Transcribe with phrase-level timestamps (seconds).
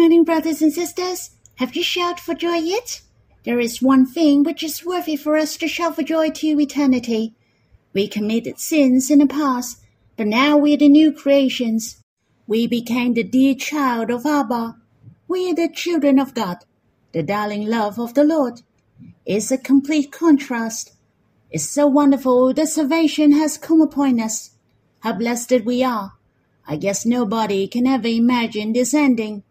[0.00, 1.32] morning, brothers and sisters.
[1.56, 3.02] Have you shouted for joy yet?
[3.44, 7.34] There is one thing which is worthy for us to shout for joy to eternity.
[7.92, 9.78] We committed sins in the past,
[10.16, 12.02] but now we are the new creations.
[12.46, 14.76] We became the dear child of Abba.
[15.28, 16.64] We are the children of God,
[17.12, 18.62] the darling love of the Lord.
[19.26, 20.94] It's a complete contrast.
[21.50, 24.52] It's so wonderful that salvation has come upon us.
[25.00, 26.14] How blessed we are.
[26.66, 29.42] I guess nobody can ever imagine this ending.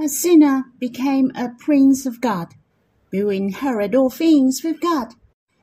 [0.00, 2.54] A sinner became a prince of God,
[3.10, 5.14] will inherit all things with God.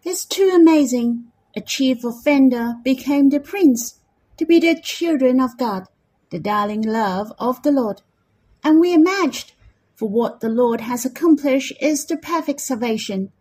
[0.04, 1.32] It's too amazing.
[1.56, 4.02] A chief offender became the prince,
[4.36, 5.86] to be the children of God,
[6.32, 8.02] the darling love of the Lord.
[8.62, 9.56] And we are matched,
[9.96, 13.32] for what the Lord has accomplished is the perfect salvation.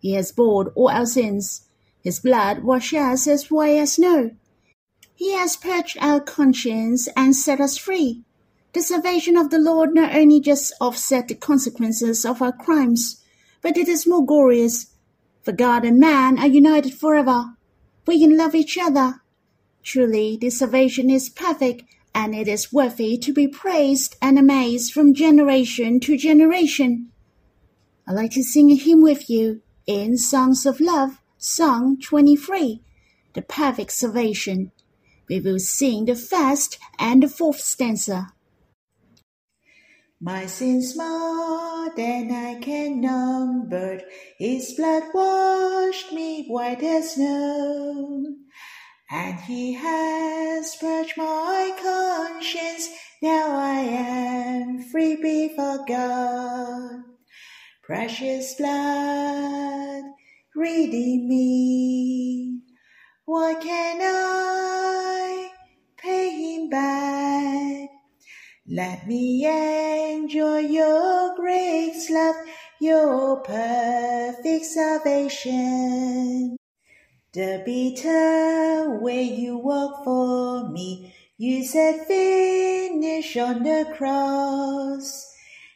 [0.00, 1.66] He has borne all our sins.
[2.04, 4.32] His blood washes us as white as snow.
[5.14, 8.24] He has purged our conscience and set us free.
[8.72, 13.22] The salvation of the Lord not only just offset the consequences of our crimes,
[13.60, 14.94] but it is more glorious.
[15.42, 17.54] For God and man are united forever.
[18.06, 19.20] We can love each other.
[19.82, 21.82] Truly, this salvation is perfect,
[22.14, 27.10] and it is worthy to be praised and amazed from generation to generation.
[28.06, 32.80] I'd like to sing a hymn with you in Songs of Love, Song 23,
[33.34, 34.72] The Perfect Salvation.
[35.28, 38.32] We will sing the first and the fourth stanza.
[40.24, 44.00] My sins more than I can number,
[44.38, 48.24] His blood washed me white as snow.
[49.10, 52.88] And He has purged my conscience,
[53.20, 57.02] now I am free before God.
[57.82, 60.04] Precious blood,
[60.54, 62.60] redeem me.
[63.24, 65.50] What can I
[65.96, 67.21] pay Him back?
[68.68, 69.44] Let me
[70.14, 72.36] enjoy your grace, love,
[72.80, 76.56] your perfect salvation.
[77.32, 85.34] The bitter way you walk for me, you said finish on the cross.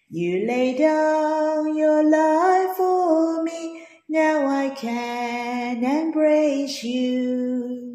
[0.09, 7.86] You lay down your life for me, now I can embrace you.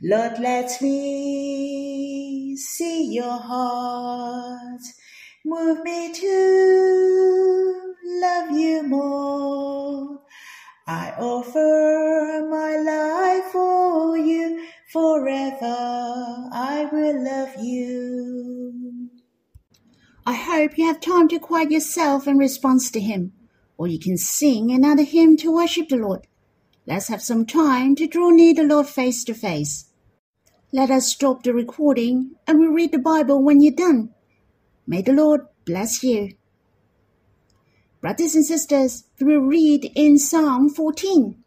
[0.00, 4.80] Lord, let me see your heart.
[5.44, 10.20] Move me to love you more.
[10.86, 14.64] I offer my life for you.
[14.92, 15.76] Forever
[16.52, 19.10] I will love you.
[20.24, 23.32] I hope you have time to quiet yourself in response to Him,
[23.76, 26.28] or you can sing another hymn to worship the Lord.
[26.86, 29.87] Let's have some time to draw near the Lord face to face.
[30.70, 34.10] Let us stop the recording and we'll read the Bible when you're done.
[34.86, 36.34] May the Lord bless you.
[38.02, 41.42] Brothers and sisters, we'll read in Psalm 14.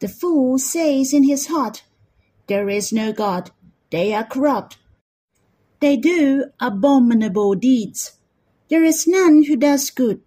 [0.00, 1.82] The fool says in his heart,
[2.46, 3.52] There is no God,
[3.90, 4.76] they are corrupt.
[5.80, 8.18] They do abominable deeds.
[8.68, 10.20] There is none who does good.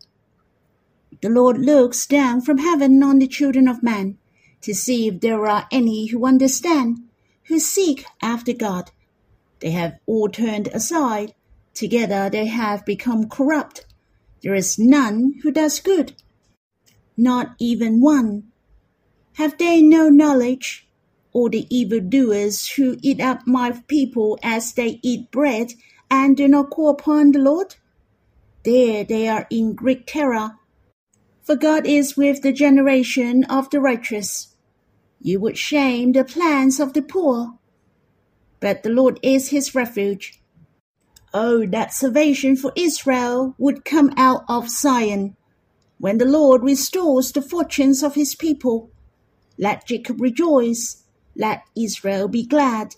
[1.21, 4.17] The Lord looks down from heaven on the children of man
[4.61, 7.03] to see if there are any who understand
[7.49, 8.91] who seek after God.
[9.59, 11.33] They have all turned aside.
[11.73, 13.85] Together they have become corrupt.
[14.41, 16.13] There is none who does good,
[17.17, 18.43] not even one.
[19.33, 20.87] Have they no knowledge?
[21.33, 25.73] All the evildoers who eat up my people as they eat bread
[26.09, 27.75] and do not call upon the Lord?
[28.63, 30.51] There they are in great terror.
[31.43, 34.55] For God is with the generation of the righteous.
[35.21, 37.57] You would shame the plans of the poor.
[38.59, 40.41] But the Lord is his refuge.
[41.33, 45.35] Oh, that salvation for Israel would come out of Zion.
[45.99, 48.89] When the Lord restores the fortunes of his people,
[49.57, 51.03] let Jacob rejoice,
[51.35, 52.95] let Israel be glad.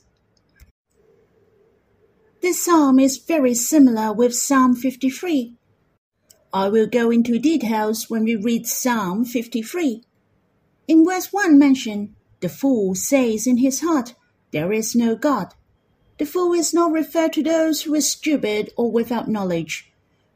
[2.42, 5.56] This psalm is very similar with Psalm 53.
[6.54, 10.04] I will go into details when we read Psalm 53.
[10.88, 14.16] In verse 1 mentioned, the fool says in his heart,
[14.52, 15.54] There is no God.
[16.18, 19.92] The fool is not referred to those who are stupid or without knowledge.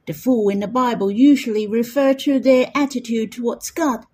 [0.07, 4.06] The fool in the Bible usually refer to their attitude towards God.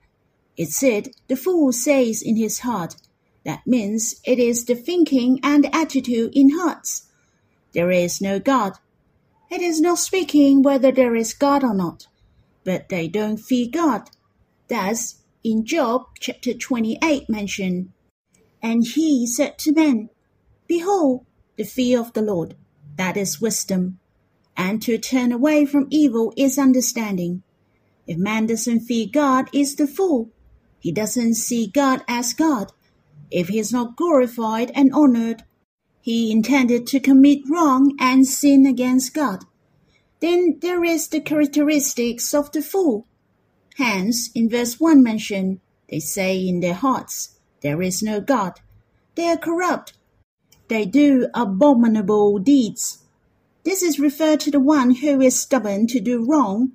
[0.58, 2.96] It said, the fool says in his heart.
[3.44, 7.08] That means it is the thinking and attitude in hearts.
[7.74, 8.74] There is no God.
[9.50, 12.08] It is not speaking whether there is God or not,
[12.64, 14.10] but they don't fear God.
[14.68, 17.94] Thus, in Job chapter 28 mention,
[18.62, 20.10] And he said to men,
[20.68, 21.26] Behold,
[21.58, 22.56] the fear of the Lord,
[22.98, 24.00] that is wisdom,
[24.56, 27.42] and to turn away from evil is understanding.
[28.06, 30.30] If man doesn't fear God, is the fool.
[30.80, 32.72] He doesn't see God as God.
[33.32, 35.44] If he is not glorified and honored,
[36.02, 39.46] he intended to commit wrong and sin against God.
[40.20, 43.08] Then there is the characteristics of the fool.
[43.78, 45.60] Hence, in verse 1 mentioned,
[45.90, 48.60] they say in their hearts, There is no God.
[49.16, 49.94] They are corrupt.
[50.68, 53.00] They do abominable deeds.
[53.64, 56.72] This is referred to the one who is stubborn to do wrong,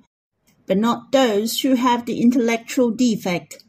[0.65, 3.63] but not those who have the intellectual defect.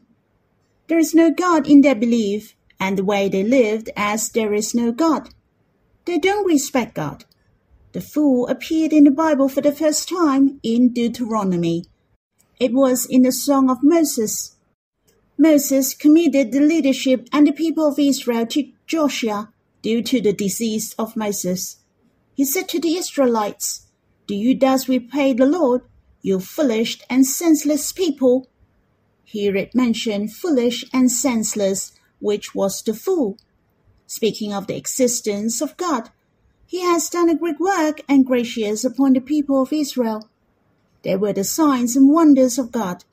[0.89, 4.75] There is no God in their belief and the way they lived as there is
[4.75, 5.31] no God.
[6.05, 7.25] They don't respect God.
[7.93, 11.85] The fool appeared in the Bible for the first time in Deuteronomy.
[12.61, 14.57] It was in the Song of Moses.
[15.39, 19.53] Moses committed the leadership and the people of Israel to Joshua
[19.83, 21.77] due to the disease of Moses.
[22.35, 23.87] He said to the Israelites,
[24.27, 25.83] Do you thus repay the Lord,
[26.21, 28.49] you foolish and senseless people?
[29.25, 33.39] Here it mentioned foolish and senseless, which was the fool.
[34.07, 36.11] Speaking of the existence of God,
[36.67, 40.29] he has done a great work and gracious upon the people of Israel.
[41.09, 43.07] They were the signs and wonders of God.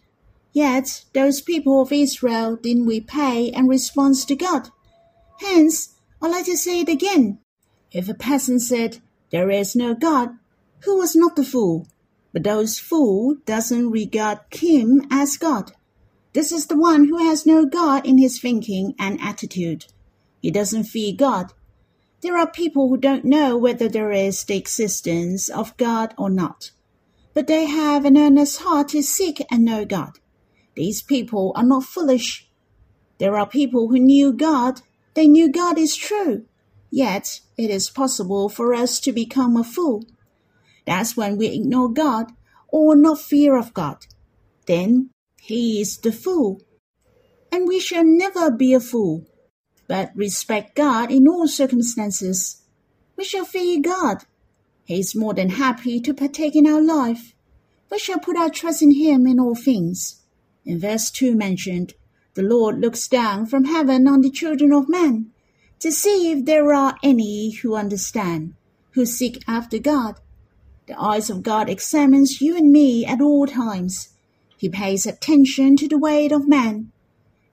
[0.52, 4.70] Yet those people of Israel didn't repay and respond to God.
[5.40, 7.40] Hence, I'd like to say it again.
[7.94, 9.00] If a peasant said,
[9.32, 10.32] There is no God,
[10.82, 11.88] who was not the fool?
[12.34, 15.72] But those fool doesn't regard him as God.
[16.34, 19.86] This is the one who has no God in his thinking and attitude.
[20.42, 21.54] He doesn't fear God.
[22.20, 26.72] There are people who don't know whether there is the existence of God or not,
[27.36, 30.14] but they have an earnest heart to seek and know God.
[30.76, 32.50] These people are not foolish.
[33.20, 34.82] There are people who knew God,
[35.14, 36.46] they knew God is true,
[36.90, 40.04] yet it is possible for us to become a fool.
[40.88, 42.32] That's when we ignore God
[42.70, 44.08] or not fear of God.
[44.66, 46.62] Then he is the fool.
[47.52, 49.28] And we shall never be a fool
[49.88, 52.62] but respect God in all circumstances.
[53.16, 54.24] We shall fear God.
[54.86, 57.34] He is more than happy to partake in our life.
[57.92, 60.22] We shall put our trust in Him in all things.
[60.64, 61.94] In verse 2 mentioned,
[62.36, 65.32] the Lord looks down from heaven on the children of men
[65.80, 68.54] to see if there are any who understand,
[68.92, 70.16] who seek after God.
[70.88, 74.10] The eyes of God examines you and me at all times.
[74.58, 76.92] He pays attention to the weight of man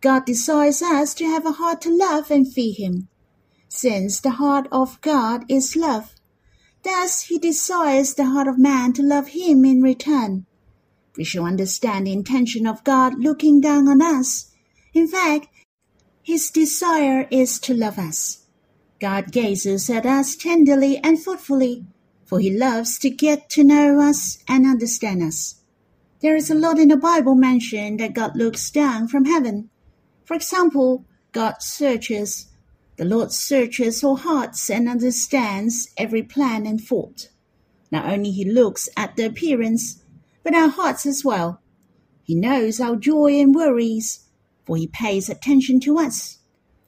[0.03, 3.09] God desires us to have a heart to love and fear Him,
[3.69, 6.17] since the heart of God is love.
[6.83, 10.47] Thus, He desires the heart of man to love Him in return.
[11.17, 14.51] We shall understand the intention of God looking down on us.
[14.95, 15.49] In fact,
[16.23, 18.47] His desire is to love us.
[19.01, 21.85] God gazes at us tenderly and thoughtfully,
[22.25, 25.57] for He loves to get to know us and understand us.
[26.21, 29.71] There is a lot in the Bible mentioned that God looks down from heaven
[30.25, 32.47] for example, God searches.
[33.03, 37.31] The Lord searches all hearts and understands every plan and thought.
[37.91, 40.05] Not only He looks at the appearance,
[40.45, 41.61] but our hearts as well.
[42.23, 44.29] He knows our joy and worries,
[44.65, 46.39] for He pays attention to us.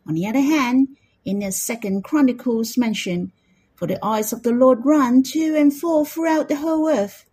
[0.06, 3.32] On the other hand, in the second Chronicles mention,
[3.75, 7.25] for the eyes of the Lord run to and fro throughout the whole earth.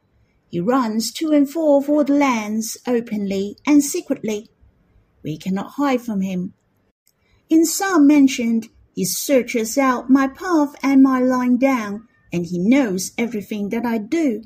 [0.49, 4.49] He runs to and fro all the lands openly and secretly.
[5.21, 6.55] We cannot hide from him.
[7.51, 13.11] In Psalm mentioned, he searches out my path and my lying down, and he knows
[13.17, 14.43] everything that I do.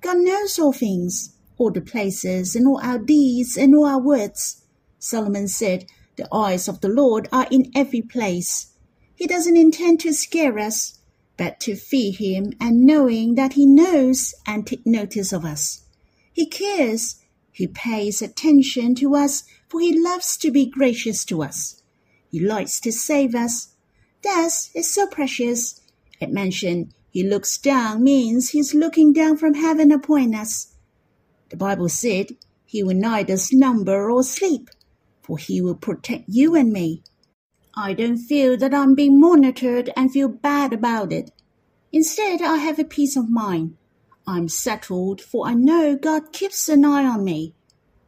[0.00, 4.64] God knows all things, all the places and all our deeds and all our words.
[4.98, 8.72] Solomon said, The eyes of the Lord are in every place.
[9.14, 10.98] He doesn't intend to scare us,
[11.36, 15.84] but to fear him and knowing that he knows and take notice of us.
[16.32, 17.22] He cares.
[17.52, 21.84] He pays attention to us for he loves to be gracious to us.
[22.30, 23.68] He likes to save us.
[24.22, 25.80] Death is so precious.
[26.20, 30.74] It mentioned he looks down means he's looking down from heaven upon us.
[31.48, 34.68] The Bible said he will neither slumber or sleep,
[35.22, 37.02] for he will protect you and me.
[37.74, 41.30] I don't feel that I'm being monitored and feel bad about it.
[41.92, 43.76] Instead, I have a peace of mind.
[44.26, 47.54] I'm settled, for I know God keeps an eye on me.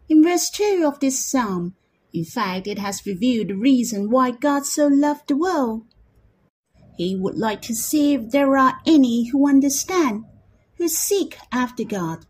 [0.08, 1.74] In verse 2 of this psalm,
[2.12, 5.84] in fact, it has revealed the reason why God so loved the world.
[6.96, 10.24] He would like to see if there are any who understand,
[10.76, 12.26] who seek after God.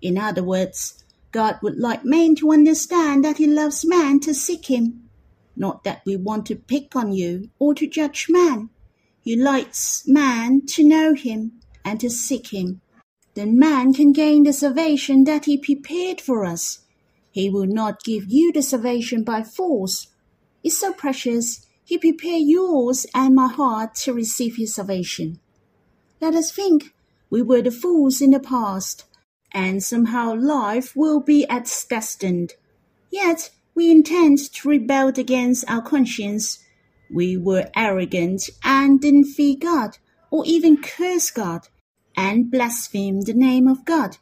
[0.00, 4.66] In other words, God would like man to understand that He loves man to seek
[4.66, 5.08] Him.
[5.56, 8.70] Not that we want to pick on you or to judge man.
[9.22, 12.80] He likes man to know Him and to seek Him.
[13.34, 16.80] then man can gain the salvation that he prepared for us.
[17.32, 20.06] He will not give you the salvation by force.
[20.62, 21.66] It's so precious.
[21.82, 25.40] He prepared yours and my heart to receive his salvation.
[26.20, 26.94] Let us think
[27.30, 29.06] we were the fools in the past,
[29.50, 32.52] and somehow life will be as destined.
[33.10, 36.58] Yet we intend to rebel against our conscience.
[37.10, 39.96] We were arrogant and didn't fear God,
[40.30, 41.68] or even curse God,
[42.14, 44.18] and blaspheme the name of God.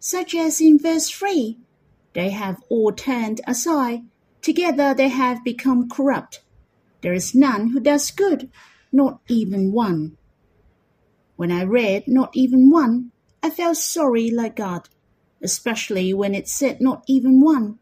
[0.00, 1.58] Such as in verse 3
[2.12, 4.00] They have all turned aside,
[4.42, 6.42] together they have become corrupt.
[7.02, 8.50] There is none who does good,
[8.92, 10.16] not even one.
[11.36, 13.12] When I read not even one,
[13.42, 14.88] I felt sorry like God,
[15.42, 17.78] especially when it said not even one.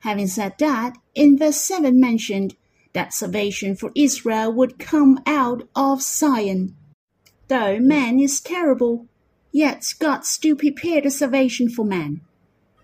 [0.00, 2.56] Having said that, in verse 7 mentioned
[2.92, 6.76] that salvation for Israel would come out of Zion.
[7.48, 9.06] Though man is terrible,
[9.50, 12.20] yet God still prepared a salvation for man.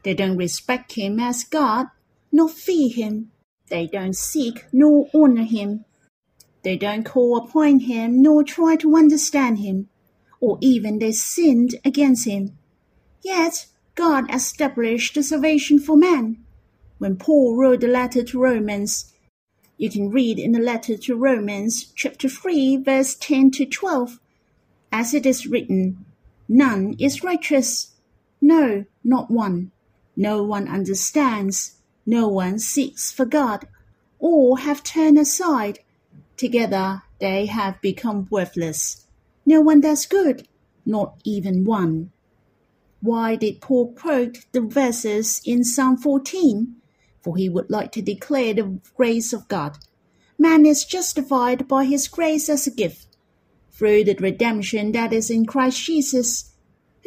[0.08, 1.88] They don't respect him as God,
[2.32, 3.30] nor fear him.
[3.68, 5.84] They don't seek nor honor him.
[6.62, 9.90] They don't call upon him nor try to understand him
[10.40, 12.56] or even they sinned against him.
[13.20, 16.42] Yet God established the salvation for man.
[16.96, 19.12] When Paul wrote the letter to Romans,
[19.76, 24.18] you can read in the letter to Romans, chapter 3, verse 10 to 12,
[24.90, 26.06] as it is written,
[26.48, 27.92] None is righteous,
[28.40, 29.70] no, not one.
[30.20, 33.68] No one understands, no one seeks for God.
[34.18, 35.78] All have turned aside.
[36.36, 39.06] Together they have become worthless.
[39.46, 40.48] No one does good,
[40.84, 42.10] not even one.
[43.00, 46.74] Why did Paul quote the verses in Psalm 14?
[47.22, 49.78] For he would like to declare the grace of God.
[50.36, 53.16] Man is justified by his grace as a gift,
[53.70, 56.54] through the redemption that is in Christ Jesus.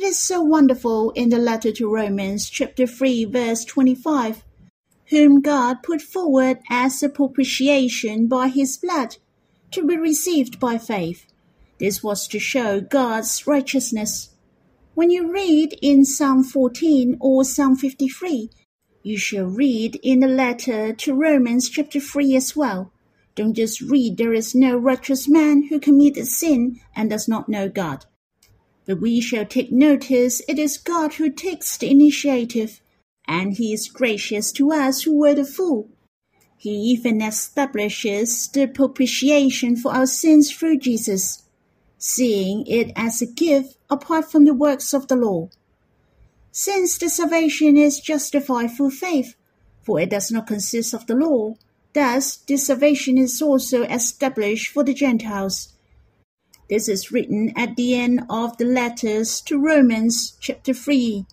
[0.02, 4.44] It is so wonderful in the letter to Romans, chapter 3, verse 25,
[5.10, 9.18] whom God put forward as a propitiation by his blood,
[9.70, 11.28] to be received by faith.
[11.78, 14.32] This was to show God's righteousness.
[14.96, 18.50] When you read in Psalm 14 or Psalm 53,
[19.04, 22.92] you shall read in the letter to Romans chapter 3 as well.
[23.36, 27.70] Don't just read there is no righteous man who committed sin and does not know
[27.70, 28.08] God.
[28.86, 32.82] But we shall take notice it is God who takes the initiative,
[33.28, 35.90] and he is gracious to us who were the fool.
[36.58, 41.44] He even establishes the propitiation for our sins through Jesus
[42.02, 45.48] seeing it as a gift apart from the works of the law.
[46.52, 49.36] Since the salvation is justified through faith,
[49.84, 51.56] for it does not consist of the law,
[51.94, 55.74] thus this salvation is also established for the Gentiles.
[56.72, 61.26] This is written at the end of the letters to Romans chapter 3.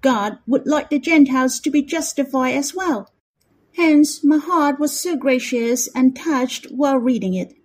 [0.00, 3.10] God would like the Gentiles to be justified as well.
[3.76, 7.56] Hence, my heart was so gracious and touched while reading it.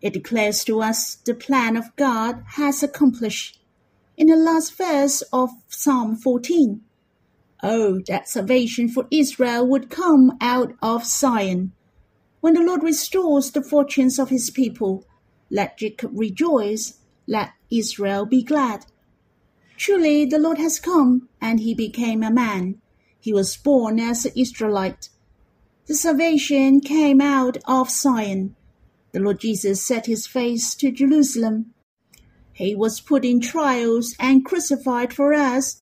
[0.00, 3.60] It declares to us the plan of God has accomplished.
[4.16, 6.80] In the last verse of Psalm 14,
[7.62, 11.74] Oh, that salvation for Israel would come out of Zion.
[12.40, 15.04] When the Lord restores the fortunes of his people,
[15.50, 16.94] let Jacob rejoice,
[17.26, 18.86] let Israel be glad.
[19.76, 22.80] Truly, the Lord has come, and he became a man.
[23.20, 25.08] He was born as an Israelite.
[25.86, 28.56] The salvation came out of Zion.
[29.12, 31.72] The Lord Jesus set his face to Jerusalem.
[32.52, 35.80] He was put in trials and crucified for us.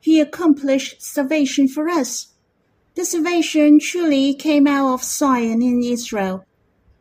[0.00, 2.28] He accomplished salvation for us.
[2.94, 6.44] The salvation truly came out of Zion in Israel.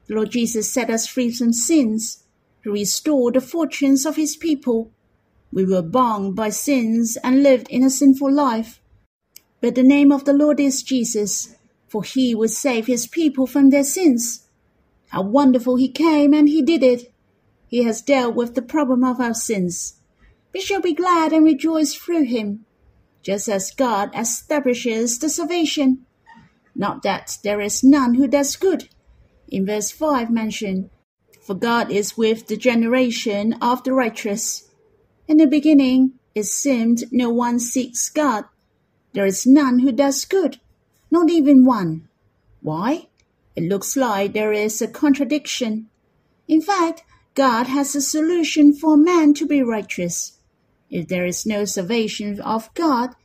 [0.09, 2.23] Lord Jesus set us free from sins.
[2.63, 4.91] He restored the fortunes of his people.
[5.51, 8.79] We were bound by sins and lived in a sinful life.
[9.59, 11.55] But the name of the Lord is Jesus,
[11.87, 14.45] for he will save his people from their sins.
[15.09, 17.11] How wonderful he came and he did it.
[17.67, 19.95] He has dealt with the problem of our sins.
[20.53, 22.65] We shall be glad and rejoice through him,
[23.21, 26.05] just as God establishes the salvation.
[26.75, 28.89] Not that there is none who does good.
[29.49, 30.89] In verse 5 mentioned,
[31.41, 34.69] For God is with the generation of the righteous.
[35.27, 38.45] In the beginning it seemed no one seeks God.
[39.13, 40.59] There is none who does good,
[41.09, 42.07] not even one.
[42.61, 43.07] Why?
[43.55, 45.89] It looks like there is a contradiction.
[46.47, 50.37] In fact, God has a solution for man to be righteous.
[50.89, 53.15] If there is no salvation of God,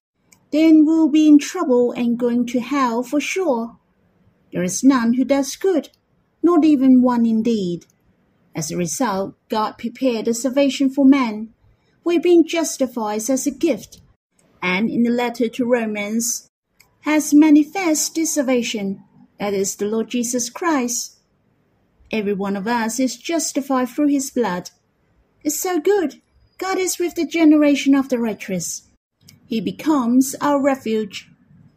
[0.53, 3.77] then we'll be in trouble and going to hell for sure.
[4.53, 5.91] There is none who does good,
[6.43, 7.87] not even one indeed.
[8.55, 11.55] As a result, God prepared a salvation for man.
[12.05, 14.01] we've been justified as a gift,
[14.61, 16.49] and in the letter to Romans
[17.03, 19.03] has manifest this salvation,
[19.39, 21.19] that is the Lord Jesus Christ.
[22.11, 24.71] Every one of us is justified through his blood.
[25.43, 26.21] It's so good.
[26.59, 28.83] God is with the generation of the righteous.
[29.47, 31.29] He becomes our refuge.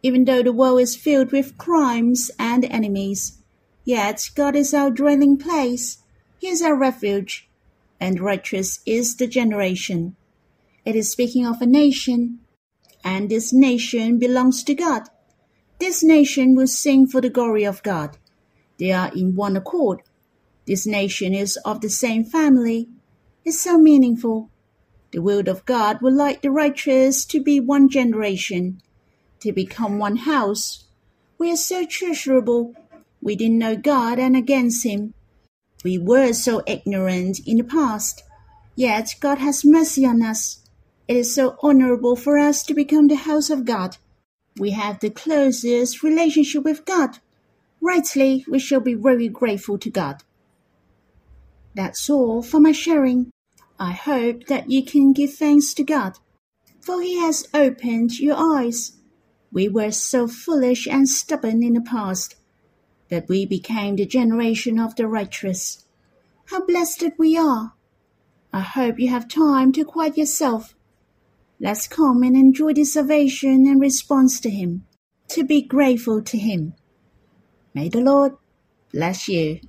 [0.02, 3.42] Even though the world is filled with crimes and enemies,
[3.86, 5.98] yet God is our dwelling place.
[6.38, 7.48] He is our refuge,
[7.98, 10.16] and righteous is the generation.
[10.84, 12.40] It is speaking of a nation,
[13.02, 15.04] and this nation belongs to God.
[15.78, 18.18] This nation will sing for the glory of God.
[18.78, 20.02] They are in one accord.
[20.66, 22.88] This nation is of the same family.
[23.44, 24.50] It's so meaningful.
[25.12, 28.80] The will of God would like the righteous to be one generation,
[29.40, 30.84] to become one house.
[31.38, 32.74] We are so treasurable.
[33.22, 35.14] We didn't know God and against Him.
[35.84, 38.22] We were so ignorant in the past.
[38.74, 40.60] Yet God has mercy on us.
[41.08, 43.96] It is so honorable for us to become the house of God.
[44.58, 47.18] We have the closest relationship with God.
[47.80, 50.22] Rightly, we shall be very grateful to God.
[51.74, 53.30] That's all for my sharing.
[53.78, 56.18] I hope that you can give thanks to God,
[56.80, 58.92] for He has opened your eyes.
[59.52, 62.34] We were so foolish and stubborn in the past,
[63.08, 65.84] but we became the generation of the righteous.
[66.46, 67.74] How blessed we are!
[68.52, 70.74] I hope you have time to quiet yourself.
[71.60, 74.86] Let's come and enjoy the salvation and response to Him,
[75.28, 76.74] to be grateful to Him.
[77.74, 78.32] May the Lord
[78.92, 79.60] bless you.